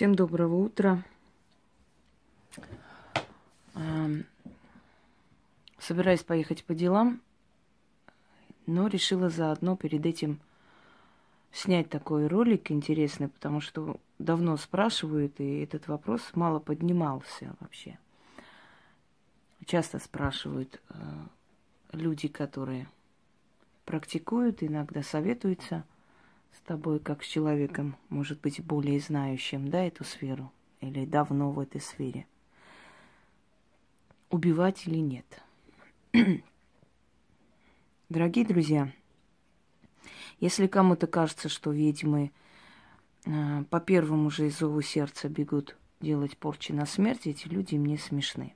[0.00, 1.04] Всем доброго утра.
[3.74, 4.24] Эм,
[5.78, 7.20] собираюсь поехать по делам,
[8.64, 10.40] но решила заодно перед этим
[11.52, 17.98] снять такой ролик интересный, потому что давно спрашивают, и этот вопрос мало поднимался вообще.
[19.66, 20.94] Часто спрашивают э,
[21.92, 22.88] люди, которые
[23.84, 25.84] практикуют, иногда советуются
[26.52, 31.60] с тобой, как с человеком, может быть, более знающим, да, эту сферу, или давно в
[31.60, 32.26] этой сфере.
[34.30, 35.42] Убивать или нет?
[38.08, 38.92] Дорогие друзья,
[40.40, 42.32] если кому-то кажется, что ведьмы
[43.24, 48.54] э, по первому же зову сердца бегут делать порчи на смерть, эти люди мне смешны.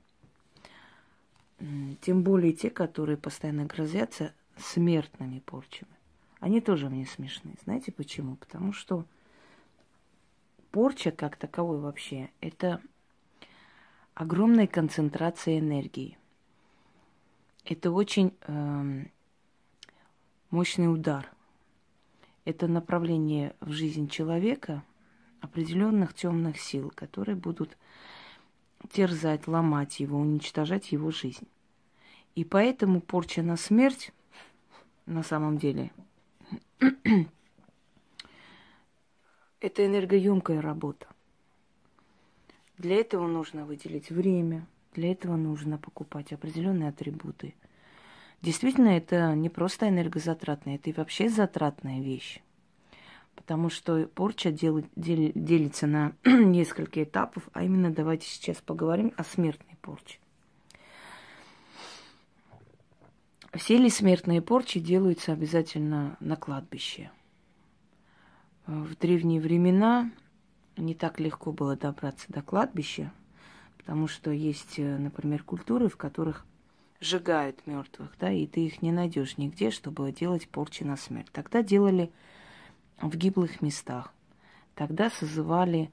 [2.01, 5.94] Тем более те, которые постоянно грозятся смертными порчами.
[6.39, 7.55] Они тоже мне смешны.
[7.63, 8.35] Знаете почему?
[8.35, 9.05] Потому что
[10.71, 12.81] порча как таковой вообще– это
[14.13, 16.17] огромная концентрация энергии.
[17.63, 19.05] Это очень э,
[20.51, 21.31] мощный удар.
[22.43, 24.83] Это направление в жизнь человека
[25.41, 27.77] определенных темных сил, которые будут
[28.91, 31.47] терзать, ломать его, уничтожать его жизнь.
[32.35, 34.11] И поэтому порча на смерть
[35.05, 35.91] на самом деле
[39.59, 41.07] это энергоемкая работа.
[42.77, 47.55] Для этого нужно выделить время, для этого нужно покупать определенные атрибуты.
[48.41, 52.41] Действительно, это не просто энергозатратная, это и вообще затратная вещь.
[53.35, 59.23] Потому что порча дел, дел, делится на несколько этапов, а именно давайте сейчас поговорим о
[59.23, 60.19] смертной порче.
[63.57, 67.09] Все ли смертные порчи делаются обязательно на кладбище?
[68.67, 70.11] В древние времена
[70.75, 73.13] не так легко было добраться до кладбища,
[73.77, 76.45] потому что есть, э, например, культуры, в которых
[76.99, 81.31] сжигают мертвых, да, и ты их не найдешь нигде, чтобы делать порчи на смерть.
[81.31, 82.11] Тогда делали
[82.99, 84.13] в гиблых местах.
[84.73, 85.91] Тогда созывали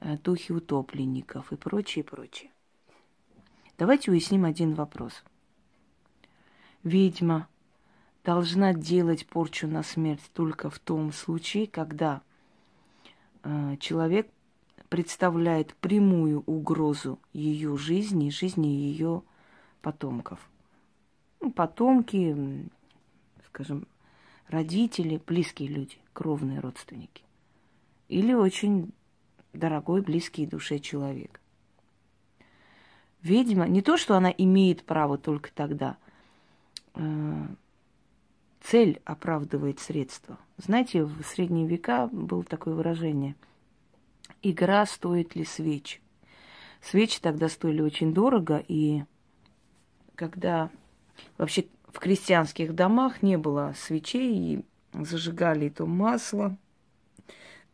[0.00, 2.52] э, духи утопленников и прочее, прочее.
[3.78, 5.24] Давайте уясним один вопрос–
[6.82, 7.48] ведьма
[8.24, 12.22] должна делать порчу на смерть только в том случае, когда
[13.42, 14.28] э, человек
[14.88, 19.22] представляет прямую угрозу ее жизни, жизни ее
[19.82, 20.40] потомков.
[21.40, 22.68] Ну, потомки,
[23.46, 23.86] скажем,
[24.48, 27.22] родители, близкие люди, кровные родственники.
[28.08, 28.92] Или очень
[29.52, 31.40] дорогой, близкий душе человек.
[33.22, 35.96] Ведьма, не то, что она имеет право только тогда–
[38.60, 40.38] цель оправдывает средства.
[40.58, 43.34] Знаете, в средние века было такое выражение
[44.42, 46.00] «игра стоит ли свеч?».
[46.82, 49.04] Свечи тогда стоили очень дорого, и
[50.14, 50.70] когда
[51.36, 54.64] вообще в крестьянских домах не было свечей, и
[54.94, 56.56] зажигали то масло,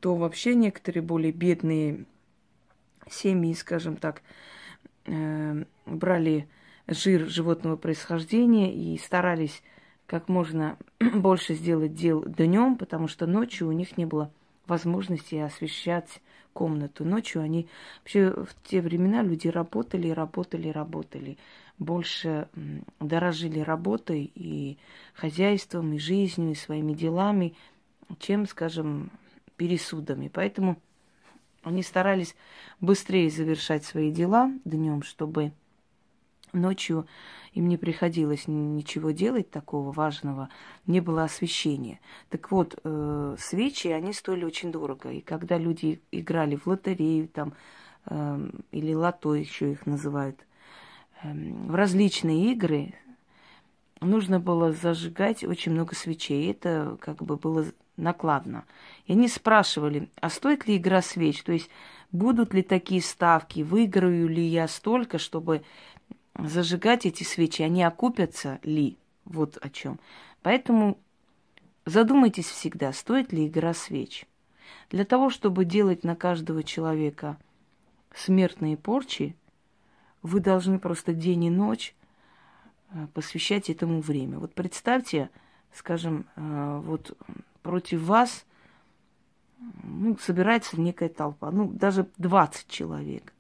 [0.01, 2.05] то вообще некоторые более бедные
[3.09, 4.23] семьи, скажем так,
[5.07, 6.49] э, брали
[6.87, 9.63] жир животного происхождения и старались
[10.07, 10.77] как можно
[11.15, 14.31] больше сделать дел днем, потому что ночью у них не было
[14.67, 16.21] возможности освещать
[16.53, 17.05] комнату.
[17.05, 17.69] Ночью они
[18.01, 21.39] вообще в те времена люди работали, работали, работали.
[21.79, 22.49] Больше
[23.01, 24.79] дорожили работой и
[25.15, 27.55] хозяйством, и жизнью, и своими делами,
[28.19, 29.11] чем, скажем,
[29.57, 30.31] пересудами.
[30.33, 30.79] Поэтому
[31.63, 32.35] они старались
[32.81, 35.53] быстрее завершать свои дела днем, чтобы
[36.57, 37.07] Ночью
[37.53, 40.49] им не приходилось ничего делать такого важного,
[40.87, 42.01] не было освещения.
[42.29, 45.11] Так вот, э, свечи, они стоили очень дорого.
[45.11, 47.55] И когда люди играли в лотерею там,
[48.07, 50.47] э, или лото еще их называют,
[51.23, 52.95] э, в различные игры,
[54.01, 56.51] нужно было зажигать очень много свечей.
[56.51, 57.67] Это как бы было
[57.97, 58.65] накладно.
[59.07, 61.43] И они спрашивали, а стоит ли игра свеч?
[61.43, 61.71] То есть
[62.13, 65.63] будут ли такие ставки, выиграю ли я столько, чтобы
[66.39, 68.97] зажигать эти свечи, они окупятся ли?
[69.25, 69.99] Вот о чем.
[70.43, 70.99] Поэтому
[71.85, 74.27] задумайтесь всегда, стоит ли игра свеч.
[74.91, 77.37] Для того, чтобы делать на каждого человека
[78.15, 79.37] смертные порчи,
[80.23, 81.95] вы должны просто день и ночь
[82.91, 84.39] э, посвящать этому время.
[84.39, 85.31] Вот представьте,
[85.73, 87.17] скажем, э, вот
[87.63, 88.45] против вас
[89.83, 93.33] ну, собирается некая толпа, ну, даже 20 человек.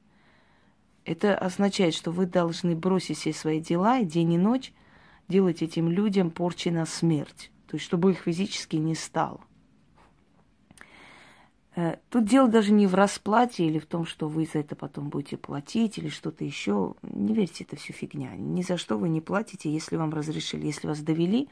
[1.06, 4.72] Это означает, что вы должны бросить все свои дела день и ночь
[5.28, 7.52] делать этим людям порчи на смерть.
[7.68, 9.40] То есть, чтобы их физически не стало.
[11.76, 15.08] Э, тут дело даже не в расплате или в том, что вы за это потом
[15.08, 16.96] будете платить или что-то еще.
[17.02, 18.34] Не верьте, это все фигня.
[18.34, 21.48] Ни за что вы не платите, если вам разрешили, если вас довели.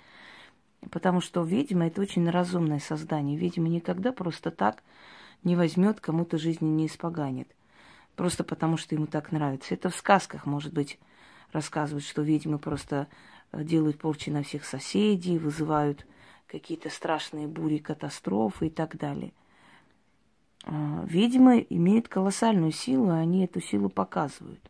[0.90, 3.38] Потому что ведьма это очень разумное создание.
[3.38, 4.82] Ведьма никогда просто так
[5.44, 7.54] не возьмет, кому-то жизни не испоганит.
[8.16, 9.74] Просто потому, что ему так нравится.
[9.74, 10.98] Это в сказках, может быть,
[11.52, 13.08] рассказывают, что ведьмы просто
[13.52, 16.06] э, делают порчи на всех соседей, вызывают
[16.46, 19.32] какие-то страшные бури, катастрофы и так далее–
[20.66, 24.60] а, ведьмы имеют колоссальную силу, и они эту силу показывают.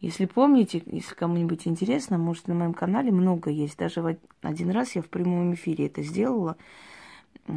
[0.00, 3.76] Если помните, если кому-нибудь интересно, может, на моем канале много есть.
[3.78, 6.56] Даже один раз я в прямом эфире это сделала,
[7.46, 7.52] э,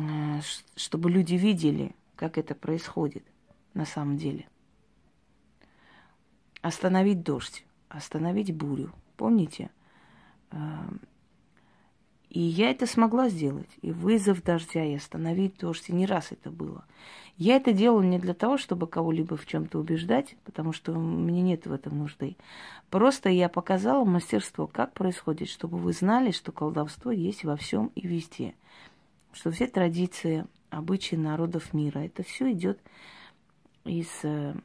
[0.76, 3.24] чтобы люди видели, как это происходит
[3.74, 4.48] на самом деле.
[6.66, 8.92] Остановить дождь, остановить бурю.
[9.18, 9.70] Помните?
[10.50, 11.00] Эм,
[12.28, 13.70] и я это смогла сделать.
[13.84, 15.90] И вызов дождя, и остановить дождь.
[15.90, 16.84] И не раз это было.
[17.38, 21.68] Я это делала не для того, чтобы кого-либо в чем-то убеждать, потому что мне нет
[21.68, 22.36] в этом нужды.
[22.90, 28.08] Просто я показала мастерство, как происходит, чтобы вы знали, что колдовство есть во всем и
[28.08, 28.56] везде.
[29.34, 32.80] Что все традиции, обычаи народов мира, это все идет
[33.84, 34.56] из, э,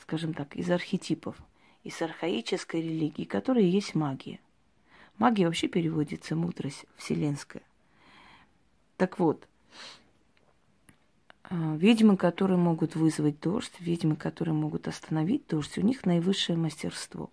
[0.00, 1.36] скажем так, из архетипов,
[1.84, 4.40] из архаической религии, которая есть магия.
[5.18, 7.62] Магия вообще переводится мудрость вселенская.
[8.96, 9.48] Так вот,
[11.44, 17.30] а, ведьмы, которые могут вызвать дождь, ведьмы, которые могут остановить дождь, у них наивысшее мастерство.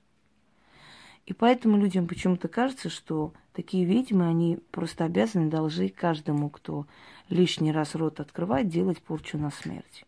[1.26, 6.86] И поэтому людям почему-то кажется, что такие ведьмы, они просто обязаны, должны каждому, кто
[7.30, 10.06] лишний раз рот открывает, делать порчу на смерть.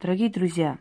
[0.00, 0.78] Дорогие друзья,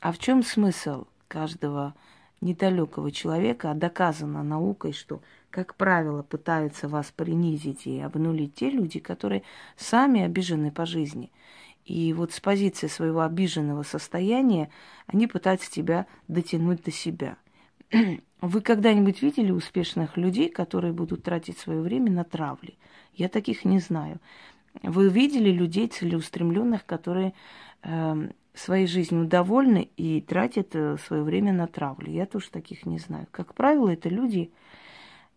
[0.00, 1.94] а в чем смысл каждого
[2.40, 9.00] недалекого человека, а доказано наукой, что, как правило, пытаются вас принизить и обнулить те люди,
[9.00, 9.42] которые
[9.76, 11.30] сами обижены по жизни.
[11.84, 14.70] И вот с позиции своего обиженного состояния
[15.06, 17.36] они пытаются тебя дотянуть до себя.
[18.40, 22.76] Вы когда-нибудь видели успешных людей, которые будут тратить свое время на травли?
[23.14, 24.20] Я таких не знаю.
[24.82, 27.32] Вы видели людей целеустремленных, которые
[27.82, 32.10] э, своей жизнью довольны и тратят э, свое время на травлю.
[32.10, 33.26] Я тоже таких не знаю.
[33.30, 34.50] Как правило, это люди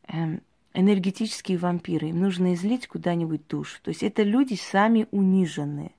[0.08, 0.42] эм,
[0.74, 2.10] энергетические вампиры.
[2.10, 3.80] Им нужно излить куда-нибудь душу.
[3.84, 5.92] То есть это люди сами униженные.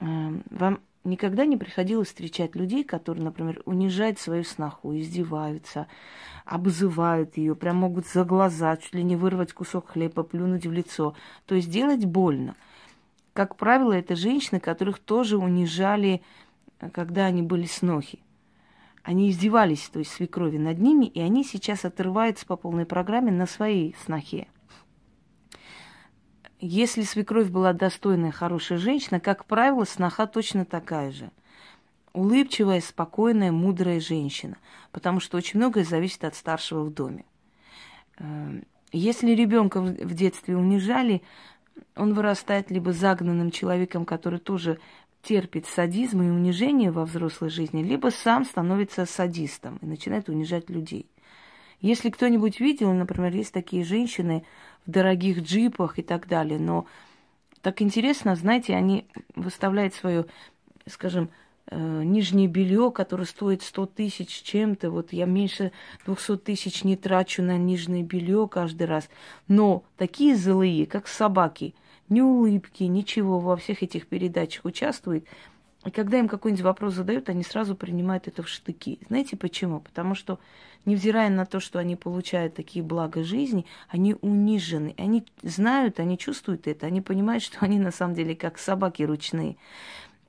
[0.00, 5.86] Эм, вам никогда не приходилось встречать людей, которые, например, унижают свою сноху, издеваются,
[6.44, 11.14] обзывают ее, прям могут за глаза, чуть ли не вырвать кусок хлеба, плюнуть в лицо.
[11.46, 12.54] То есть делать больно–
[13.38, 16.22] как правило, это женщины, которых тоже унижали,
[16.90, 18.18] когда они были снохи.
[19.04, 23.46] Они издевались, то есть свекрови над ними, и они сейчас отрываются по полной программе на
[23.46, 24.48] своей снохе.
[26.58, 31.30] Если свекровь была достойная, хорошая женщина, как правило, сноха точно такая же.
[32.14, 34.56] Улыбчивая, спокойная, мудрая женщина.
[34.90, 37.24] Потому что очень многое зависит от старшего в доме.
[38.16, 41.22] Эм, если ребенка в детстве унижали,
[41.96, 44.78] он вырастает либо загнанным человеком, который тоже
[45.22, 51.06] терпит садизм и унижение во взрослой жизни, либо сам становится садистом и начинает унижать людей.
[51.80, 54.44] Если кто-нибудь видел, например, есть такие женщины
[54.86, 56.86] в дорогих джипах и так далее, но
[57.62, 60.26] так интересно, знаете, они выставляют свое,
[60.86, 61.30] скажем,
[61.70, 64.90] нижнее белье, которое стоит 100 тысяч чем-то.
[64.90, 65.72] Вот я меньше
[66.06, 69.08] 200 тысяч не трачу на нижнее белье каждый раз.
[69.48, 71.74] Но такие злые, как собаки,
[72.08, 75.24] ни улыбки, ничего во всех этих передачах участвуют.
[75.84, 78.98] И когда им какой-нибудь вопрос задают, они сразу принимают это в штыки.
[79.08, 79.80] Знаете почему?
[79.80, 80.40] Потому что,
[80.84, 84.94] невзирая на то, что они получают такие блага жизни, они унижены.
[84.98, 89.56] Они знают, они чувствуют это, они понимают, что они на самом деле как собаки ручные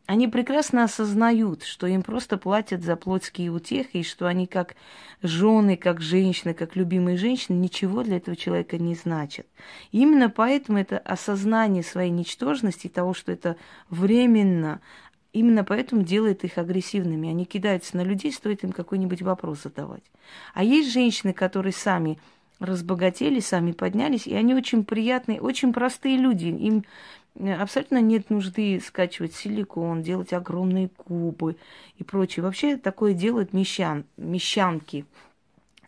[0.10, 4.76] они прекрасно осознают, что им просто платят за плотские утехи, и что они как
[5.22, 9.46] жены, как женщины, как любимые женщины ничего для этого человека не значат.
[9.92, 13.56] И именно поэтому это осознание своей ничтожности, того, что это
[13.92, 14.82] временно,
[15.32, 17.30] именно поэтому делает их агрессивными.
[17.30, 20.02] Они кидаются на людей, стоит им какой-нибудь вопрос задавать.
[20.56, 22.18] А есть женщины, которые сами
[22.60, 26.48] разбогатели, сами поднялись, и они очень приятные, очень простые люди.
[26.48, 26.84] Им
[27.36, 31.58] абсолютно нет нужды скачивать силикон, делать огромные кубы
[31.98, 32.44] и прочее.
[32.44, 35.06] Вообще такое делают мещан, мещанки.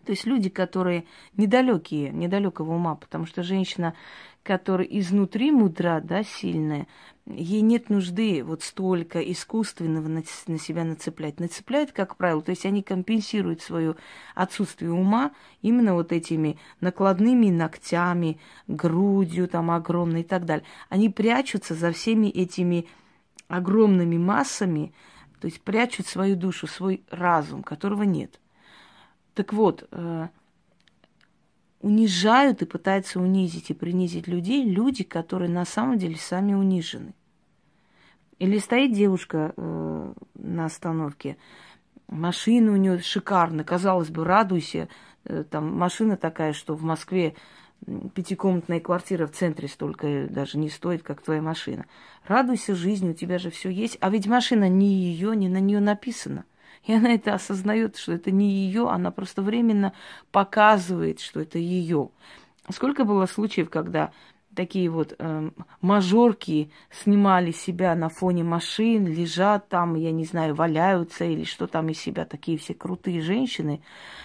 [0.06, 1.06] То есть люди, которые
[1.38, 3.94] недалекие, недалекого ума, потому что женщина,
[4.44, 6.88] которая изнутри мудра, да, сильная,
[7.26, 11.40] ей нет нужды вот столько искусственного на, на себя нацеплять.
[11.40, 13.96] Нацепляют, как правило, то есть они компенсируют свое
[14.36, 20.66] отсутствие ума именно вот этими накладными ногтями, грудью там огромной и так далее.
[20.90, 22.88] Они прячутся за всеми этими
[23.48, 24.94] огромными массами,
[25.40, 28.40] то есть прячут свою душу, свой разум, которого нет.
[29.34, 30.28] Так вот, э,
[31.82, 37.14] унижают и пытаются унизить и принизить людей люди, которые на самом деле сами унижены.
[38.40, 41.38] Или стоит девушка э, на остановке,
[42.08, 44.90] машина у нее шикарная, казалось бы, радуйся,
[45.26, 47.36] э, там машина такая, что в Москве
[48.14, 51.86] пятикомнатная квартира в центре столько даже не стоит, как твоя машина.
[52.28, 53.98] Радуйся жизни, у тебя же все есть.
[54.02, 56.46] А ведь машина не ее, не на нее написана.
[56.86, 59.94] И она это осознает, что это не ее, она просто временно
[60.32, 62.10] показывает, что это ее.
[62.70, 64.12] Сколько было случаев, когда
[64.56, 65.50] такие вот э,
[65.82, 71.90] мажорки снимали себя на фоне машин, лежат там, я не знаю, валяются или что там
[71.90, 73.82] из себя, такие все крутые женщины.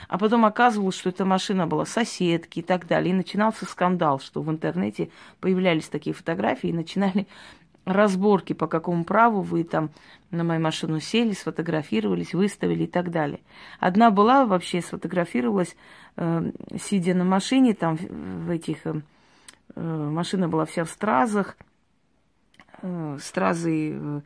[0.09, 3.13] А потом оказывалось, что эта машина была соседки и так далее.
[3.13, 5.11] И начинался скандал, что в интернете
[5.41, 7.27] появлялись такие фотографии и начинали
[7.87, 9.91] разборки, по какому праву вы там
[10.31, 13.41] на мою машину сели, сфотографировались, выставили и так далее.
[13.79, 15.77] Одна была вообще сфотографировалась,
[16.17, 16.51] э,
[16.83, 18.87] сидя на машине, там в этих...
[18.87, 19.01] Э,
[19.77, 21.57] э машина была вся в стразах,
[22.83, 24.21] э, стразы э,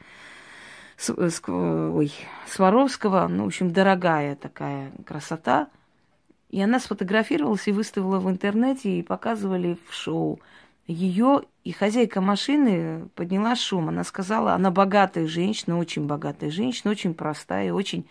[0.97, 2.13] с, э, с, ой,
[2.47, 5.69] Сваровского, ну, в общем, дорогая такая красота.
[6.49, 10.41] И она сфотографировалась и выставила в интернете, и показывали в шоу
[10.91, 13.89] ее и хозяйка машины подняла шум.
[13.89, 18.09] Она сказала, она богатая женщина, очень богатая женщина, очень простая, очень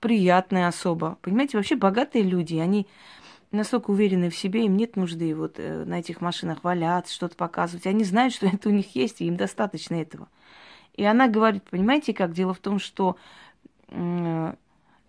[0.00, 1.18] приятная особа.
[1.22, 2.86] Понимаете, вообще богатые люди, они
[3.50, 7.86] настолько уверены в себе, им нет нужды вот э, на этих машинах валяться, что-то показывать.
[7.86, 10.28] Они знают, что это у них есть, и им достаточно этого.
[10.94, 13.16] И она говорит, понимаете, как дело в том, что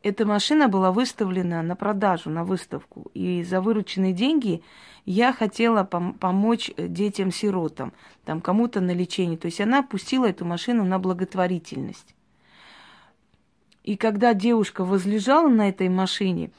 [0.01, 3.11] эта машина была выставлена на продажу, на выставку.
[3.13, 4.63] И за вырученные деньги
[5.05, 7.93] я хотела пом- помочь детям-сиротам,
[8.25, 9.37] там кому-то на лечение.
[9.37, 12.15] То есть она пустила эту машину на благотворительность.
[13.83, 16.51] И когда девушка возлежала на этой машине,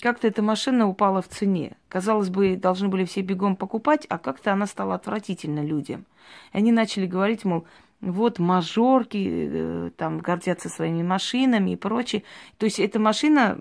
[0.00, 1.76] как-то эта машина упала в цене.
[1.88, 6.04] Казалось бы, должны были все бегом покупать, а как-то она стала отвратительна людям.
[6.52, 7.64] И они начали говорить, мол,
[8.02, 12.24] вот мажорки э, там гордятся своими машинами и прочее.
[12.58, 13.58] То есть эта машина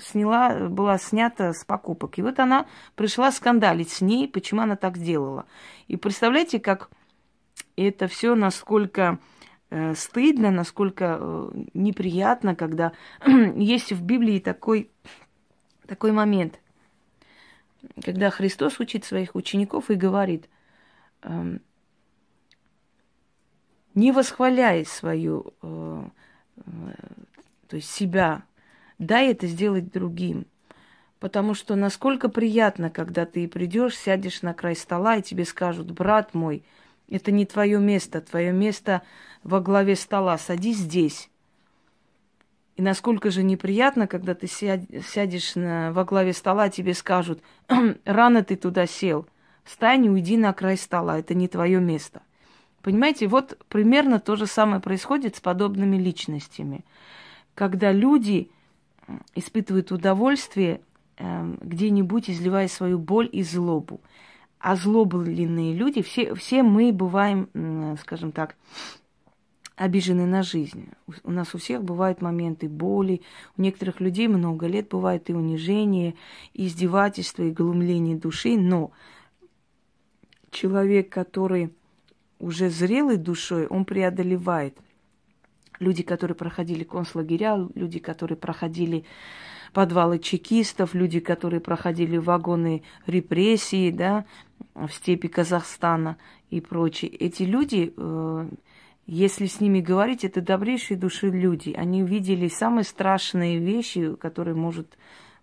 [0.00, 2.18] сняла, была снята с покупок.
[2.18, 5.46] И вот она пришла скандалить с ней, почему она так сделала.
[5.88, 6.90] И представляете, как
[7.76, 9.18] это все насколько
[9.70, 12.92] э, стыдно, насколько э, неприятно, когда
[13.26, 14.90] есть в Библии такой,
[15.86, 16.60] такой момент,
[18.02, 20.48] когда Христос учит своих учеников и говорит,
[21.22, 21.58] э,
[23.96, 26.02] не восхваляй свою, э,
[26.58, 26.62] э,
[27.66, 28.44] то есть себя,
[28.98, 30.46] дай это сделать другим.
[31.18, 36.34] Потому что насколько приятно, когда ты придешь, сядешь на край стола, и тебе скажут, брат
[36.34, 36.62] мой,
[37.08, 39.02] это не твое место, твое место
[39.42, 41.30] во главе стола, садись здесь.
[42.76, 47.40] И насколько же неприятно, когда ты сядешь на, во главе стола, тебе скажут,
[48.04, 49.26] рано ты туда сел,
[49.64, 52.20] встань и уйди на край стола, это не твое место.
[52.86, 56.84] Понимаете, вот примерно то же самое происходит с подобными личностями.
[57.56, 58.48] Когда люди
[59.34, 60.80] испытывают удовольствие
[61.16, 64.00] э, где-нибудь, изливая свою боль и злобу.
[64.60, 68.54] Озлобленные люди, все, все мы бываем, э, скажем так,
[69.74, 70.90] обижены на жизнь.
[71.24, 73.20] У нас у всех бывают моменты боли,
[73.56, 76.14] у некоторых людей много лет бывает и унижение,
[76.54, 78.92] и издевательство, и глумление души, но
[80.52, 81.72] человек, который
[82.38, 84.76] уже зрелой душой, он преодолевает.
[85.78, 89.04] Люди, которые проходили концлагеря, люди, которые проходили
[89.72, 94.24] подвалы чекистов, люди, которые проходили вагоны репрессии, да,
[94.74, 96.16] в степи Казахстана
[96.48, 97.10] и прочее.
[97.10, 98.48] Эти люди, э,
[99.06, 101.74] если с ними говорить, это добрейшие души люди.
[101.76, 104.96] Они увидели самые страшные вещи, которые может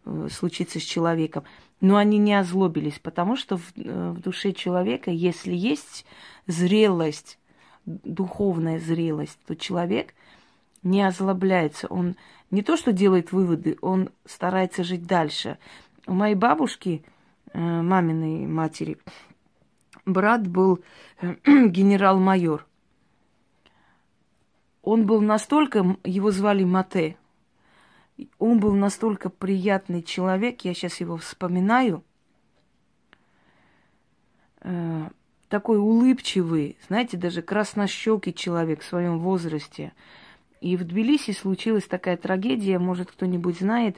[0.05, 1.43] э, случиться с человеком.
[1.83, 6.05] Но они не озлобились, потому что в, э, в душе человека, если есть
[6.47, 7.37] зрелость,
[7.85, 10.13] духовная зрелость, то человек
[10.81, 11.87] не озлобляется.
[11.87, 12.15] Он
[12.51, 15.57] не то что делает выводы, он старается жить дальше.
[16.07, 17.03] У моей бабушки,
[17.51, 18.97] э, маминой матери,
[20.05, 20.79] брат был
[21.19, 21.35] э,
[21.67, 22.65] генерал-майор.
[24.83, 27.17] Он был настолько, его звали Мате,
[28.39, 32.03] он был настолько приятный человек, я сейчас его вспоминаю,
[34.62, 35.10] э,
[35.50, 39.93] такой улыбчивый, знаете, даже краснощекий человек в своем возрасте.
[40.62, 43.98] И в Тбилиси случилась такая трагедия, может, кто-нибудь знает.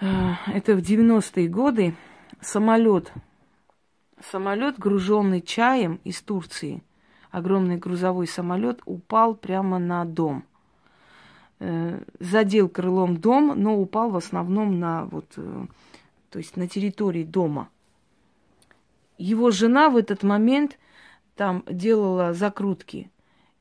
[0.00, 1.94] Э, это в 90-е годы
[2.40, 3.12] самолет,
[4.30, 6.82] самолет, груженный чаем из Турции,
[7.30, 10.44] огромный грузовой самолет упал прямо на дом.
[11.64, 15.66] Э, задел крылом дом, но упал в основном на вот, э,
[16.28, 17.68] то есть на территории дома.
[19.16, 20.76] Его жена в этот момент
[21.36, 23.12] там делала закрутки.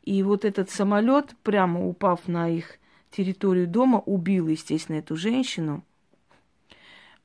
[0.02, 2.80] И вот этот самолет, прямо упав на их
[3.12, 5.84] территорию дома, убил, естественно, эту женщину.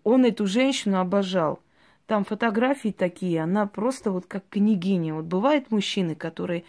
[0.04, 1.60] Он эту женщину обожал.
[2.06, 5.14] Там фотографии такие, она просто вот как княгиня.
[5.14, 6.64] Вот бывают мужчины, которые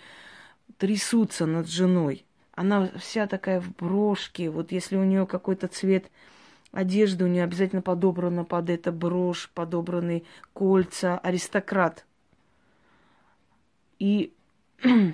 [0.77, 2.23] трясутся над женой.
[2.57, 4.49] Она вся такая в брошке.
[4.49, 6.09] Вот если у нее какой-то цвет
[6.71, 10.23] одежды, у нее обязательно подобрана под это брошь, подобраны
[10.53, 12.03] кольца, аристократ.
[13.99, 14.33] И,
[14.83, 15.13] и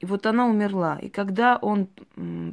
[0.00, 0.98] вот она умерла.
[1.02, 1.86] И когда он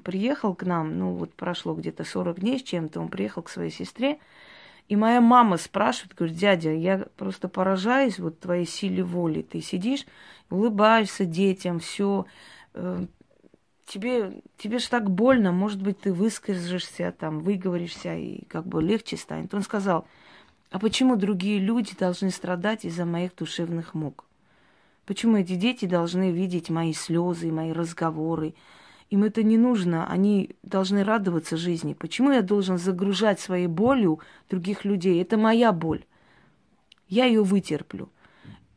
[0.03, 3.71] приехал к нам, ну вот прошло где-то 40 дней с чем-то, он приехал к своей
[3.71, 4.19] сестре,
[4.89, 9.41] и моя мама спрашивает, говорит, дядя, я просто поражаюсь вот твоей силе воли.
[9.41, 10.05] Ты сидишь,
[10.49, 12.25] улыбаешься детям, все.
[12.73, 13.05] Э,
[13.85, 19.17] тебе, тебе же так больно, может быть, ты выскажешься, там, выговоришься, и как бы легче
[19.17, 19.53] станет.
[19.53, 20.05] Он сказал,
[20.71, 24.25] а почему другие люди должны страдать из-за моих душевных мук?
[25.05, 28.55] Почему эти дети должны видеть мои слезы, мои разговоры,
[29.09, 31.93] им это не нужно, они должны радоваться жизни.
[31.93, 35.21] Почему я должен загружать своей болью других людей?
[35.21, 36.05] Это моя боль.
[37.07, 38.09] Я ее вытерплю.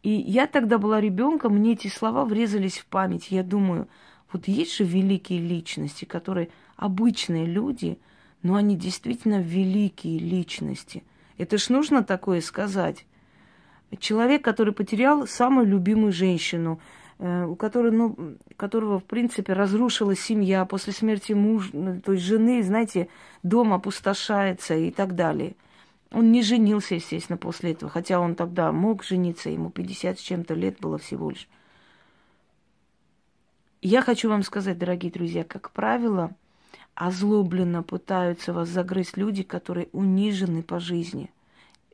[0.02, 3.30] И я тогда была ребенком, мне эти слова врезались в память.
[3.30, 3.88] Я думаю,
[4.36, 7.98] вот есть же великие личности, которые обычные люди,
[8.42, 11.02] но они действительно великие личности.
[11.38, 13.06] Это ж нужно такое сказать.
[13.98, 16.80] Человек, который потерял самую любимую женщину,
[17.18, 22.24] Э, у которого, ну, которого, в принципе, разрушилась семья после смерти мужа, ну, то есть
[22.24, 23.08] жены, знаете,
[23.42, 25.54] дом опустошается и так далее.
[26.12, 30.54] Он не женился, естественно, после этого, хотя он тогда мог жениться, ему 50 с чем-то
[30.54, 31.48] лет было всего лишь.
[33.88, 36.32] Я хочу вам сказать, дорогие друзья, как правило,
[36.96, 41.30] озлобленно пытаются вас загрызть люди, которые унижены по жизни,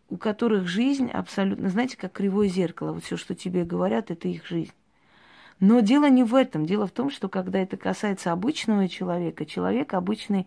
[0.09, 2.95] у которых жизнь абсолютно, знаете, как кривое зеркало.
[2.95, 4.73] Вот все, что тебе говорят, это их жизнь.
[5.61, 6.65] Но дело не в этом.
[6.65, 10.47] Дело в том, что когда это касается обычного человека, человек обычный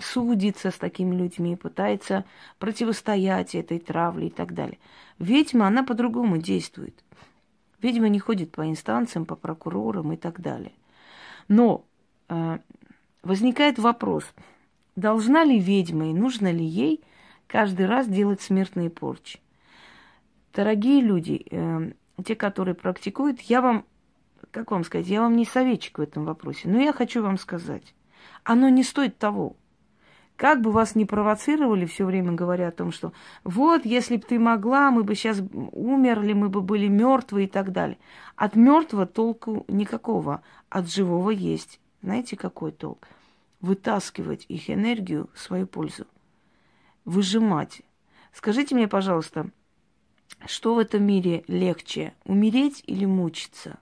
[0.00, 2.24] судится с такими людьми, пытается
[2.60, 4.78] противостоять этой травле и так далее.
[5.18, 6.94] Ведьма, она по-другому действует.
[7.84, 10.72] Ведьма не ходит по инстанциям, по прокурорам и так далее.
[11.48, 11.84] Но
[12.30, 12.58] э,
[13.22, 14.24] возникает вопрос,
[14.96, 17.04] должна ли ведьма и нужно ли ей
[17.46, 19.38] каждый раз делать смертные порчи?
[20.54, 21.92] Дорогие люди, э,
[22.24, 23.84] те, которые практикуют, я вам
[24.50, 27.94] как вам сказать, я вам не советчик в этом вопросе, но я хочу вам сказать,
[28.44, 29.56] оно не стоит того.
[30.36, 33.12] Как бы вас ни провоцировали, все время говоря о том, что
[33.44, 35.40] вот, если бы ты могла, мы бы сейчас
[35.72, 37.98] умерли, мы бы были мертвы и так далее.
[38.34, 41.80] От мертвого толку никакого, от живого есть.
[42.02, 43.06] Знаете, какой толк?
[43.60, 46.06] Вытаскивать их энергию в свою пользу.
[47.04, 47.82] Выжимать.
[48.32, 49.50] Скажите мне, пожалуйста,
[50.46, 53.78] что в этом мире легче, умереть или мучиться?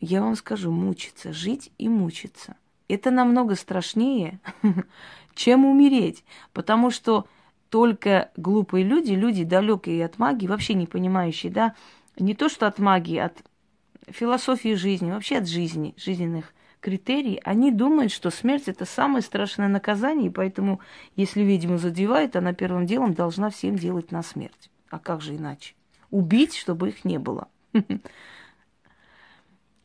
[0.00, 2.56] я вам скажу, мучиться, жить и мучиться.
[2.88, 4.38] Это намного страшнее,
[5.36, 7.26] чем умереть, потому что
[7.70, 11.74] только глупые люди, люди далекие от магии, вообще не понимающие, да,
[12.18, 13.44] не то что от магии, от
[14.08, 20.28] философии жизни, вообще от жизни, жизненных критерий, они думают, что смерть это самое страшное наказание,
[20.28, 20.80] и поэтому,
[21.16, 24.70] если ведьму задевает, она первым делом должна всем делать на смерть.
[24.88, 25.74] А как же иначе?
[26.10, 27.48] Убить, чтобы их не было.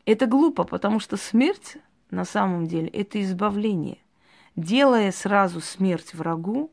[0.06, 1.78] Это глупо, потому что смерть
[2.10, 3.98] на самом деле это избавление.
[4.56, 6.72] Делая сразу смерть врагу,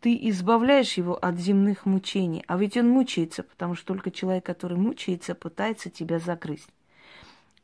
[0.00, 2.44] ты избавляешь его от земных мучений.
[2.46, 6.68] А ведь он мучается, потому что только человек, который мучается, пытается тебя загрызть.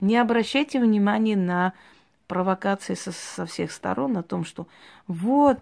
[0.01, 1.75] Не обращайте внимания на
[2.33, 4.67] провокации со, со всех сторон о том, что
[5.07, 5.59] вот,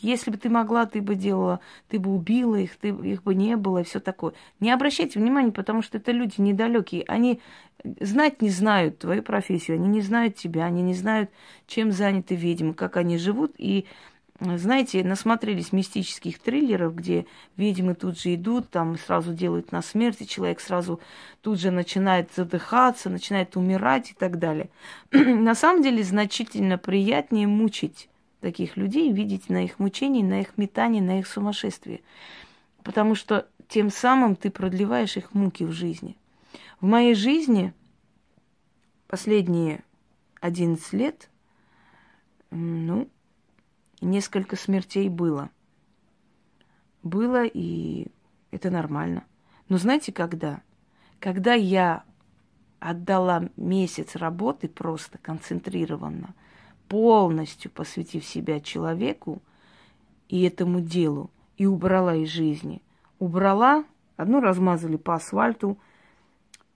[0.00, 3.54] если бы ты могла, ты бы делала, ты бы убила их, ты, их бы не
[3.56, 4.32] было и все такое.
[4.58, 7.04] Не обращайте внимания, потому что это люди недалекие.
[7.06, 7.42] Они
[8.00, 11.28] знать не знают твою профессию, они не знают тебя, они не знают,
[11.66, 13.84] чем заняты ведьмы, как они живут, и
[14.40, 20.26] знаете, насмотрелись мистических триллеров, где ведьмы тут же идут, там сразу делают на смерть, и
[20.26, 21.00] человек сразу
[21.40, 24.68] тут же начинает задыхаться, начинает умирать и так далее.
[25.10, 28.08] на самом деле значительно приятнее мучить
[28.40, 32.02] таких людей, видеть на их мучении, на их метании, на их сумасшествии.
[32.82, 36.16] Потому что тем самым ты продлеваешь их муки в жизни.
[36.80, 37.72] В моей жизни
[39.08, 39.82] последние
[40.40, 41.30] 11 лет,
[42.50, 43.08] ну,
[44.00, 45.50] несколько смертей было.
[47.02, 48.08] Было, и
[48.50, 49.24] это нормально.
[49.68, 50.62] Но знаете, когда?
[51.20, 52.04] Когда я
[52.78, 56.34] отдала месяц работы просто концентрированно,
[56.88, 59.42] полностью посвятив себя человеку
[60.28, 62.82] и этому делу, и убрала из жизни.
[63.18, 63.84] Убрала,
[64.16, 65.78] одну размазали по асфальту,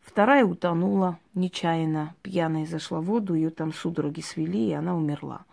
[0.00, 5.44] вторая утонула нечаянно, пьяная зашла в воду, ее там судороги свели, и она умерла.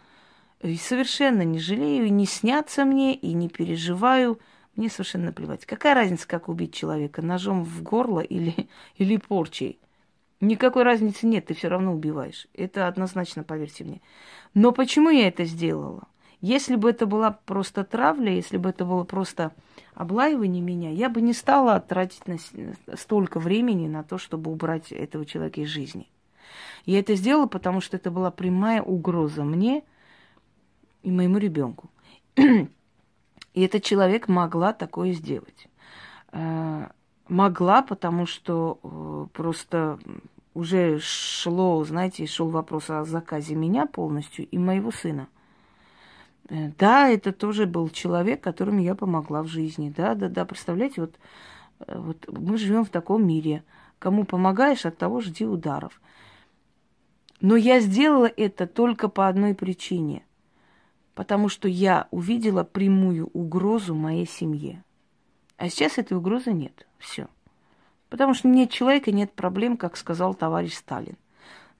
[0.61, 4.39] И совершенно не жалею, и не снятся мне, и не переживаю.
[4.75, 5.65] Мне совершенно плевать.
[5.65, 7.21] Какая разница, как убить человека?
[7.21, 9.79] Ножом в горло или, или порчей?
[10.39, 12.47] Никакой разницы нет, ты все равно убиваешь.
[12.53, 14.01] Это однозначно, поверьте мне.
[14.53, 16.07] Но почему я это сделала?
[16.41, 19.53] Если бы это была просто травля, если бы это было просто
[19.95, 22.37] облаивание меня, я бы не стала тратить на,
[22.95, 26.07] столько времени на то, чтобы убрать этого человека из жизни.
[26.85, 29.83] Я это сделала, потому что это была прямая угроза мне
[31.07, 31.89] и моему ребенку.
[32.35, 35.69] И этот человек могла такое сделать.
[36.33, 36.87] Э,
[37.29, 39.99] могла, потому что э, просто
[40.53, 45.29] уже шло, знаете, шел вопрос о заказе меня полностью и моего сына.
[46.49, 49.93] Э, да, это тоже был человек, которому я помогла в жизни.
[49.95, 50.43] Да, да, да.
[50.43, 51.15] Представляете, вот,
[51.87, 53.63] вот мы живем в таком мире.
[53.97, 56.01] Кому помогаешь, от того жди ударов.
[57.39, 60.26] Но я сделала это только по одной причине
[61.17, 64.83] потому что я увидела прямую угрозу моей семье.
[65.57, 66.85] А сейчас этой угрозы нет.
[66.99, 67.25] Все.
[68.09, 71.17] Потому что нет человека, нет проблем, как сказал товарищ Сталин.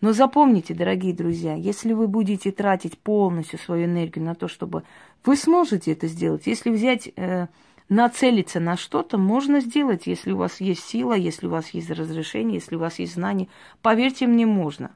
[0.02, 4.82] Но запомните, дорогие друзья, если вы будете тратить полностью свою энергию на то, чтобы
[5.24, 7.46] вы сможете это сделать, если взять, э,
[7.90, 12.56] нацелиться на что-то, можно сделать, если у вас есть сила, если у вас есть разрешение,
[12.56, 13.50] если у вас есть знания.
[13.84, 14.96] Поверьте мне, можно.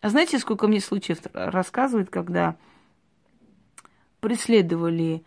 [0.00, 2.56] А знаете, сколько мне случаев рассказывают, когда
[4.20, 5.22] преследовали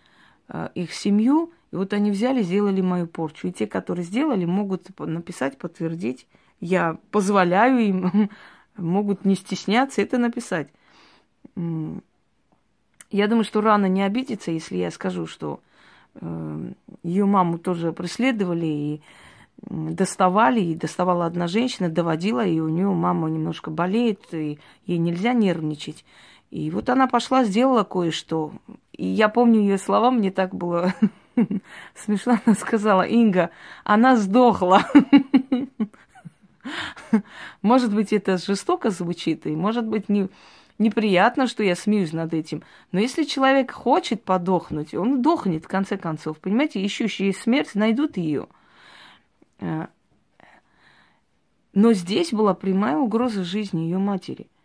[0.47, 3.47] э, их семью, и вот они взяли, сделали мою порчу.
[3.47, 6.27] И те, которые сделали, могут написать, подтвердить.
[6.59, 8.29] Я позволяю им,
[8.77, 10.67] могут не стесняться это написать.
[11.55, 15.59] Я думаю, что рано не обидится, если я скажу, что
[16.15, 16.71] э,
[17.03, 19.01] ее маму тоже преследовали и
[19.69, 25.33] доставали, и доставала одна женщина, доводила, и у нее мама немножко болеет, и ей нельзя
[25.33, 26.05] нервничать.
[26.49, 28.53] И вот она пошла, сделала кое-что.
[29.01, 30.93] И я помню ее слова, мне так было
[31.95, 32.37] смешно.
[32.45, 33.49] Она сказала, Инга,
[33.83, 34.83] она сдохла.
[37.63, 40.29] Может быть, это жестоко звучит, и может быть, не,
[40.77, 42.61] неприятно, что я смеюсь над этим.
[42.91, 46.37] Но если человек хочет подохнуть, он дохнет, в конце концов.
[46.37, 48.45] Понимаете, ищущие смерть найдут ее.
[49.61, 49.87] Э,
[51.73, 54.45] но здесь была прямая угроза жизни ее матери–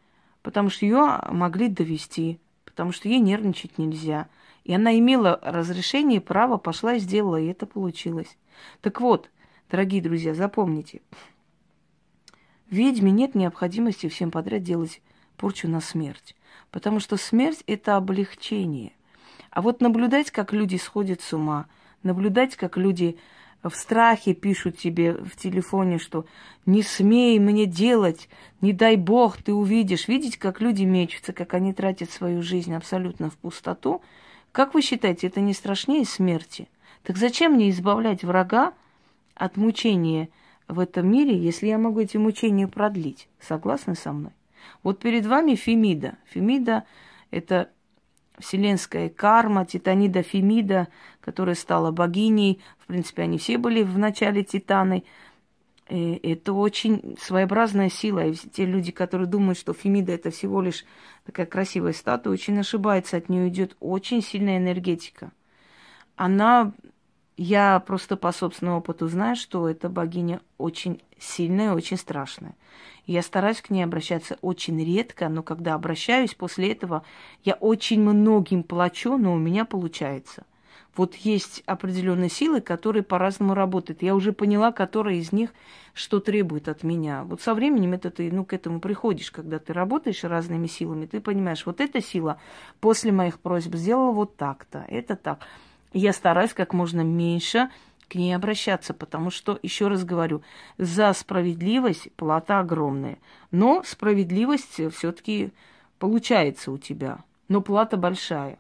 [0.47, 2.39] потому что ее могли довести,
[2.77, 4.29] потому что ей нервничать нельзя.
[4.65, 8.37] И она имела разрешение, право, пошла и сделала, и это получилось.
[8.83, 9.31] Так вот,
[9.71, 11.01] дорогие друзья, запомните,
[12.69, 15.01] ведьме нет необходимости всем подряд делать
[15.39, 16.37] порчу на смерть,
[16.71, 18.93] потому что смерть– это облегчение.
[19.51, 21.69] А вот наблюдать, как люди сходят с ума,
[22.03, 23.17] наблюдать, как люди
[23.69, 26.27] в страхе пишут тебе в телефоне, что
[26.67, 28.29] не смей мне делать,
[28.61, 30.09] не дай бог, ты увидишь.
[30.09, 34.03] Видите, как люди мечутся, как они тратят свою жизнь абсолютно в пустоту.
[34.53, 36.69] Как вы считаете, это не страшнее смерти?
[37.03, 38.73] Так зачем мне избавлять врага
[39.35, 40.29] от мучения
[40.67, 43.29] в этом мире, если я могу эти мучения продлить?
[43.41, 44.33] Согласны со мной?
[44.83, 46.17] Вот перед вами Фемида.
[46.27, 46.85] Фемида–
[47.31, 47.71] это
[48.39, 50.89] вселенская карма, Титанида Фемида,
[51.21, 52.61] которая стала богиней.
[52.79, 55.05] В принципе, они все были в начале Титаны.
[55.89, 58.27] И это очень своеобразная сила.
[58.27, 60.85] И те люди, которые думают, что Фемида это всего лишь
[61.25, 63.17] такая красивая статуя, очень ошибаются.
[63.17, 65.31] От нее идет очень сильная энергетика.
[66.17, 66.73] Она,
[67.37, 72.55] я просто по собственному опыту знаю, что эта богиня очень сильная, очень страшная.
[73.07, 77.05] Я стараюсь к ней обращаться очень редко, но когда обращаюсь, после этого
[77.45, 80.45] я очень многим плачу, но у меня получается.
[80.97, 84.03] Вот есть определенные силы, которые по-разному работают.
[84.03, 85.51] Я уже поняла, которая из них
[85.97, 87.25] что требует от меня.
[87.25, 91.23] Вот со временем это ты, ну, к этому приходишь, когда ты работаешь разными силами, ты
[91.23, 92.39] понимаешь, вот эта сила
[92.81, 95.41] после моих просьб сделала вот так-то, это так.
[95.93, 97.71] Я стараюсь как можно меньше
[98.09, 100.43] к ней обращаться, потому что, еще раз говорю,
[100.79, 103.19] за справедливость плата огромная.
[103.51, 105.51] Но справедливость все-таки
[105.99, 108.59] получается у тебя, но плата большая.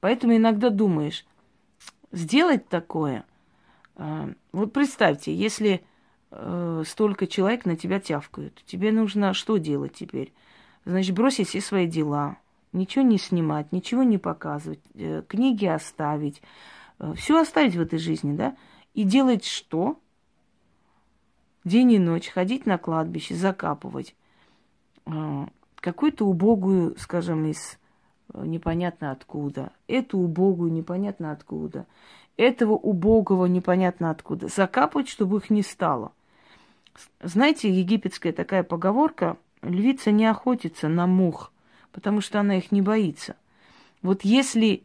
[0.00, 1.26] Поэтому иногда думаешь,
[2.12, 3.24] сделать такое.
[3.96, 5.82] А, вот представьте, если
[6.30, 10.32] э, столько человек на тебя тявкают, тебе нужно что делать теперь?
[10.84, 12.36] Значит, бросить все свои дела,
[12.76, 16.42] ничего не снимать, ничего не показывать, э, книги оставить,
[16.98, 18.56] э, все оставить в этой жизни, да?
[18.94, 19.98] И делать что?
[21.66, 24.14] день и ночь ходить на кладбище, закапывать
[25.04, 27.78] э, какую-то убогую, скажем, из
[28.34, 31.86] непонятно откуда, эту убогую непонятно откуда,
[32.36, 36.12] этого убогого непонятно откуда, закапывать, чтобы их не стало.
[37.20, 41.52] Знаете, египетская такая поговорка, львица не охотится на мух,
[41.96, 43.36] потому что она их не боится.
[44.02, 44.82] Вот если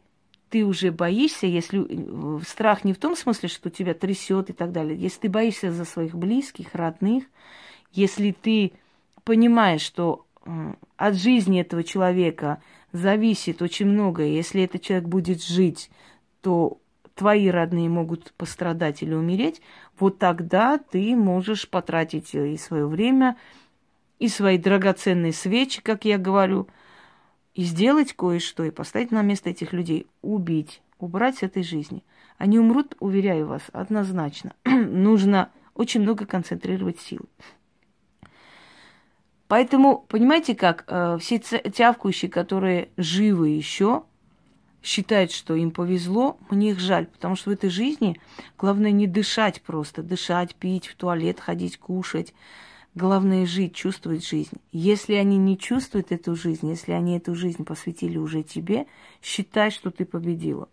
[0.49, 4.71] ты уже боишься, если э, страх не в том смысле, что тебя трясет и так
[4.71, 7.25] далее, если ты боишься за своих близких, родных,
[7.91, 8.71] если ты
[9.25, 10.25] понимаешь, что
[10.95, 15.91] от жизни этого человека зависит очень многое, если этот человек будет жить,
[16.39, 16.77] то
[17.13, 19.61] твои родные могут пострадать или умереть,
[19.99, 23.35] вот тогда ты можешь потратить и свое время,
[24.17, 26.67] и свои драгоценные свечи, как я говорю,
[27.53, 32.03] и сделать кое-что, и поставить на место этих людей, убить, убрать с этой жизни.
[32.37, 34.53] Они умрут, уверяю вас, однозначно.
[34.65, 37.21] Нужно очень много концентрировать сил.
[39.47, 44.03] Поэтому, понимаете как, э, все тявкающие, которые живы еще,
[44.81, 48.19] считают, что им повезло, мне их жаль, потому что в этой жизни
[48.57, 52.33] главное не дышать просто, дышать, пить, в туалет ходить, кушать.
[52.93, 54.57] Главное жить, чувствовать жизнь.
[54.73, 58.85] Если они не чувствуют эту жизнь, если они эту жизнь посвятили уже тебе,
[59.21, 60.67] считай, что ты победила.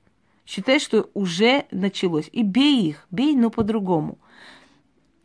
[0.44, 2.28] Считай, что уже началось.
[2.32, 4.18] И бей их, бей, но по-другому.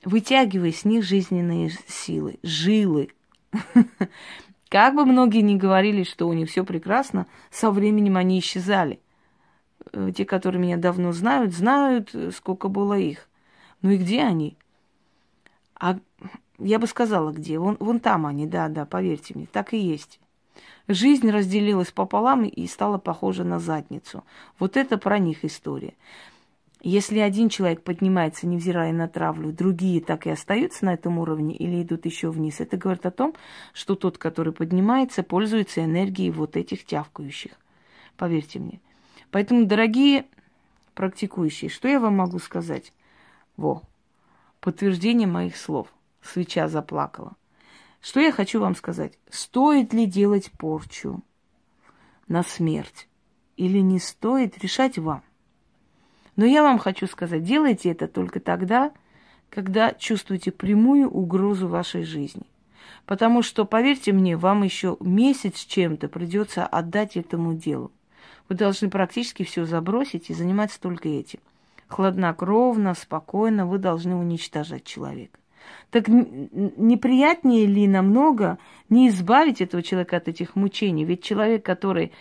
[0.04, 3.10] Вытягивай с них жизненные силы, жилы.
[4.70, 9.00] Как бы многие ни говорили, что у них все прекрасно, со временем они исчезали.
[9.94, 13.30] Э, те, которые меня давно знают, знают, э, сколько было их.
[13.82, 14.58] Ну и где они?
[15.76, 16.00] А
[16.64, 17.60] я бы сказала, где.
[17.60, 20.20] Вон, вон там они, да, да, поверьте мне, так и есть.
[20.88, 24.24] Жизнь разделилась пополам и стала похожа на задницу.
[24.60, 25.94] Вот это про них история.
[26.82, 31.82] Если один человек поднимается, невзирая на травлю, другие так и остаются на этом уровне или
[31.82, 33.34] идут еще вниз, это говорит о том,
[33.72, 37.54] что тот, который поднимается, пользуется энергией вот этих тявкающих.
[38.18, 38.82] Поверьте мне.
[39.32, 40.26] Поэтому, дорогие
[40.94, 42.92] практикующие, что я вам могу сказать?
[43.56, 43.82] Во,
[44.60, 45.88] подтверждение моих слов.
[46.24, 47.36] Свеча заплакала.
[48.02, 49.18] Что я хочу вам сказать?
[49.30, 51.24] Стоит ли делать порчу
[52.28, 53.08] на смерть
[53.58, 55.24] или не стоит, решать вам.
[56.36, 58.92] Но я вам хочу сказать, делайте это только тогда,
[59.50, 62.44] когда чувствуете прямую угрозу вашей жизни.
[63.06, 67.92] Потому что, поверьте мне, вам еще месяц чем-то придется отдать этому делу.
[68.50, 71.40] Вы должны практически все забросить и заниматься только этим.
[71.88, 75.40] Хладнокровно, спокойно вы должны уничтожать человека.
[75.90, 78.58] Так неприятнее ли намного
[78.90, 81.06] не избавить этого человека от этих мучений?
[81.06, 82.12] Ведь человек, который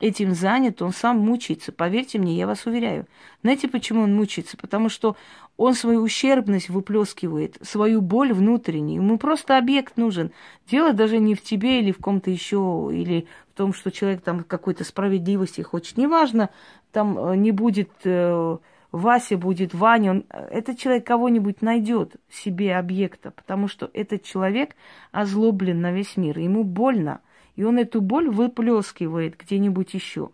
[0.00, 1.72] этим занят, он сам мучается.
[1.72, 3.06] Поверьте мне, я вас уверяю.
[3.42, 4.56] Знаете, почему он мучается?
[4.56, 5.16] Потому что
[5.56, 9.02] он свою ущербность выплескивает, свою боль внутреннюю.
[9.02, 10.32] Ему просто объект нужен.
[10.66, 14.42] Дело даже не в тебе или в ком-то еще, или в том, что человек там
[14.42, 15.98] какой-то справедливости хочет.
[15.98, 16.48] Неважно,
[16.92, 18.56] там э, не будет э,
[18.92, 20.10] Вася, будет Ваня.
[20.10, 24.74] Он, этот человек кого-нибудь найдет себе объекта, потому что этот человек
[25.12, 26.38] озлоблен на весь мир.
[26.38, 27.20] Ему больно.
[27.56, 30.30] И он эту боль выплескивает где-нибудь еще.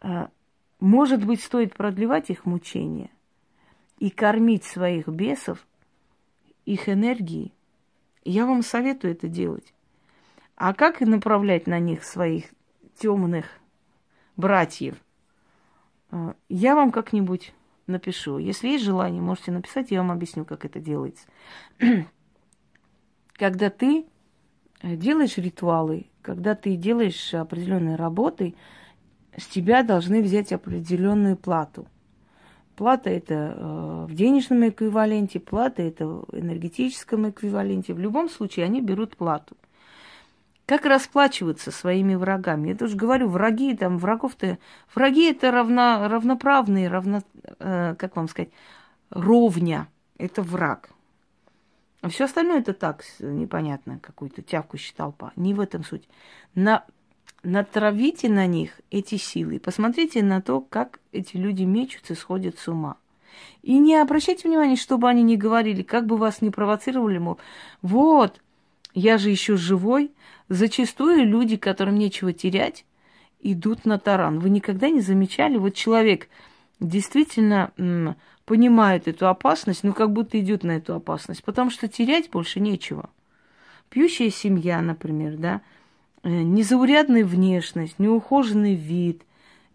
[0.00, 0.30] А,
[0.80, 3.10] может быть, стоит продлевать их мучения
[3.98, 5.64] и кормить своих бесов
[6.64, 7.52] их энергией.
[8.24, 9.72] Я вам советую это делать.
[10.56, 12.46] А как направлять на них своих
[12.96, 13.46] темных
[14.36, 14.96] братьев?
[16.12, 17.52] А, я вам как-нибудь
[17.88, 18.38] напишу.
[18.38, 21.26] Если есть желание, можете написать, я вам объясню, как это делается.
[23.32, 24.06] Когда ты
[24.82, 28.54] Э, делаешь ритуалы, когда ты делаешь определенные работы,
[29.36, 31.86] с тебя должны взять определенную плату.
[32.76, 37.94] Плата это э, в денежном эквиваленте, плата это в энергетическом эквиваленте.
[37.94, 39.56] В любом случае они берут плату.
[40.66, 42.68] Как расплачиваться своими врагами?
[42.68, 44.58] Я тоже говорю, враги, там, врагов-то...
[44.94, 47.22] Враги это равно, равноправные, равно,
[47.58, 48.50] э, как вам сказать,
[49.10, 49.88] ровня.
[50.18, 50.90] Это враг.
[52.00, 55.32] А все остальное это так, непонятно, какой-то тявкающий толпа.
[55.36, 56.08] Не в этом суть.
[56.54, 56.84] На,
[57.42, 59.58] натравите на них эти силы.
[59.58, 62.96] Посмотрите на то, как эти люди мечутся, сходят с ума.
[63.62, 67.38] И не обращайте внимания, чтобы они не говорили, как бы вас не провоцировали, мол,
[67.80, 68.40] вот,
[68.94, 70.12] я же еще живой.
[70.52, 72.84] Зачастую люди, которым нечего терять,
[73.40, 74.38] идут на таран.
[74.38, 75.56] Вы никогда не замечали?
[75.56, 76.28] Вот человек
[76.78, 77.72] действительно
[78.44, 83.08] понимает эту опасность, но как будто идет на эту опасность, потому что терять больше нечего.
[83.88, 85.62] Пьющая семья, например, да,
[86.22, 89.22] э, незаурядная внешность, неухоженный вид,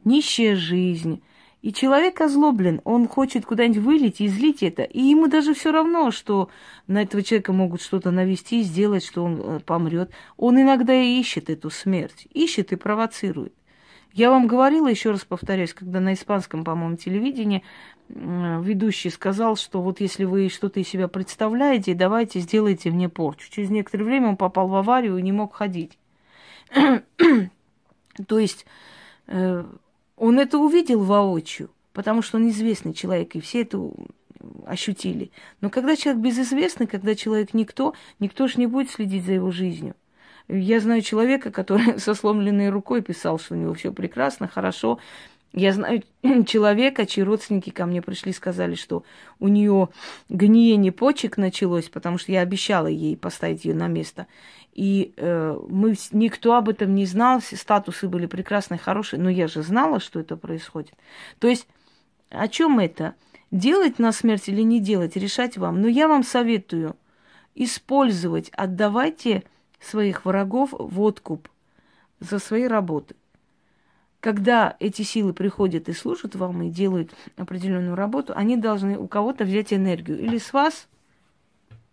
[0.03, 1.23] нищая жизнь.
[1.67, 4.83] И человек озлоблен, он хочет куда-нибудь вылить и излить это.
[4.83, 6.49] И ему даже все равно, что
[6.87, 10.09] на этого человека могут что-то навести, сделать, что он э, помрет.
[10.37, 13.53] Он иногда и ищет эту смерть, ищет и провоцирует.
[14.13, 17.65] Я вам говорила, еще раз повторяюсь, когда на испанском, по-моему, телевидении
[18.07, 23.51] ведущий сказал, что вот если вы что-то из себя представляете, давайте сделайте мне порчу.
[23.51, 25.99] Через некоторое время он попал в аварию и не мог ходить.
[28.25, 28.65] То есть
[29.27, 29.65] э,
[30.17, 33.89] он это увидел воочию, потому что он известный человек, и все это
[34.65, 35.31] ощутили.
[35.61, 39.95] Но когда человек безызвестный, когда человек никто, никто же не будет следить за его жизнью.
[40.47, 44.99] Я знаю человека, который со сломленной рукой писал, что у него все прекрасно, хорошо.
[45.53, 46.03] Я знаю
[46.45, 49.03] человека, чьи родственники ко мне пришли, сказали, что
[49.39, 49.89] у нее
[50.29, 54.27] гниение почек началось, потому что я обещала ей поставить ее на место.
[54.77, 59.47] И э, мы, никто об этом не знал, все статусы были прекрасные, хорошие, но я
[59.47, 60.93] же знала, что это происходит.
[61.39, 61.67] То есть
[62.29, 63.15] о чем это?
[63.51, 65.81] Делать на смерть или не делать, решать вам.
[65.81, 66.95] Но я вам советую
[67.55, 69.43] использовать, отдавайте
[69.79, 71.49] своих врагов в откуп
[72.19, 73.15] за свои работы.
[74.19, 79.43] Когда эти силы приходят и служат вам и делают определенную работу, они должны у кого-то
[79.43, 80.19] взять энергию.
[80.19, 80.87] Или с вас,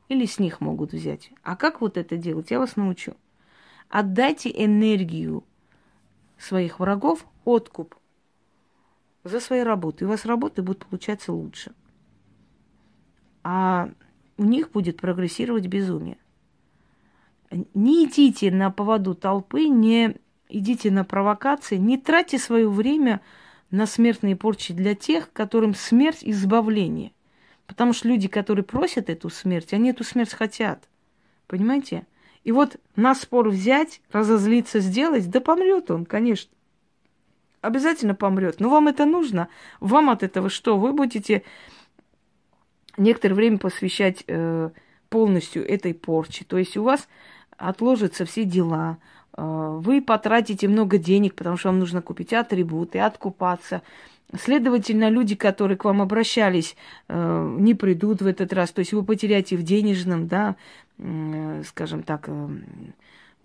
[0.09, 1.31] или с них могут взять.
[1.43, 3.15] А как вот это делать, я вас научу.
[3.89, 5.45] Отдайте энергию
[6.39, 7.95] своих врагов откуп
[9.23, 10.05] за свои работы.
[10.05, 11.73] И у вас работы будут получаться лучше.
[13.43, 13.91] А
[14.37, 16.19] у них будет прогрессировать безумие.
[17.51, 20.17] Не идите на поводу толпы, не
[20.49, 23.21] идите на провокации, не тратьте свое время
[23.71, 27.13] на смертные порчи для тех, которым смерть– избавление.
[27.67, 30.89] Потому что люди, которые просят эту смерть, они эту смерть хотят.
[31.47, 32.07] Понимаете?
[32.43, 36.51] И вот на спор взять, разозлиться, сделать, да помрет он, конечно.
[37.63, 38.61] Обязательно помрет.
[38.61, 39.49] Но вам это нужно.
[39.81, 40.79] Вам от этого что?
[40.79, 41.43] Вы будете
[42.99, 44.71] некоторое время посвящать э,
[45.09, 46.45] полностью этой порче.
[46.45, 47.09] То есть у вас
[47.57, 48.99] отложатся все дела,
[49.37, 53.81] э, вы потратите много денег, потому что вам нужно купить атрибуты, откупаться–
[54.33, 56.77] Следовательно, люди, которые к вам обращались,
[57.09, 58.73] э, не придут в этот раз.
[58.73, 60.57] То есть вы потеряете в денежном, да,
[61.67, 62.49] скажем так, э,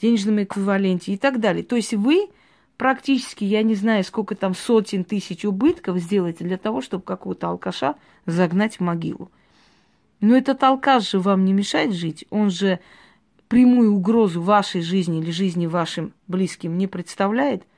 [0.01, 1.63] денежном эквиваленте и так далее.
[1.63, 2.29] То есть вы
[2.77, 7.95] практически, я не знаю, сколько там сотен тысяч убытков сделаете для того, чтобы какого-то алкаша
[8.25, 9.29] загнать в могилу.
[10.21, 12.79] Но этот алкаш же вам не мешает жить, он же
[13.47, 17.63] прямую угрозу вашей жизни или жизни вашим близким не представляет–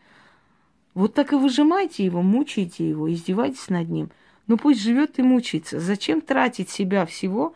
[0.93, 4.09] вот так и выжимайте его, мучайте его, издевайтесь над ним.
[4.47, 5.79] Ну пусть живет и мучается.
[5.79, 7.53] Зачем тратить себя всего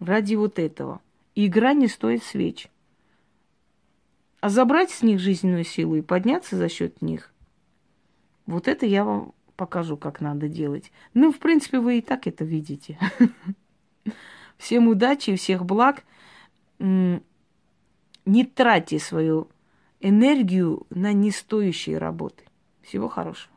[0.00, 1.00] ради вот этого?
[1.36, 2.68] игра не стоит свеч.
[4.40, 7.32] А забрать с них жизненную силу и подняться за счет них,
[8.46, 10.90] вот это я вам покажу, как надо делать.
[11.14, 12.98] Ну, в принципе, вы и так это видите.
[14.58, 16.04] Всем удачи и всех благ.
[16.78, 17.20] Не
[18.54, 19.48] тратьте свою
[20.00, 22.44] энергию на нестоящие работы.
[22.86, 23.55] Всего хорошего.